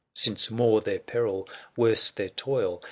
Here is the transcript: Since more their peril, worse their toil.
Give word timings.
Since 0.15 0.49
more 0.49 0.81
their 0.81 0.97
peril, 0.97 1.47
worse 1.77 2.09
their 2.09 2.29
toil. 2.29 2.79